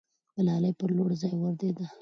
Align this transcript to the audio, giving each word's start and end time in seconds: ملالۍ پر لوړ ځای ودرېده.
ملالۍ 0.35 0.71
پر 0.79 0.89
لوړ 0.97 1.09
ځای 1.21 1.33
ودرېده. 1.37 1.85